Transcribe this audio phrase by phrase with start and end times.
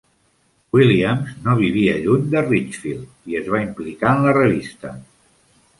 [0.77, 4.99] Williams no vivia lluny de Ridgefield, i es va implicar en la revista.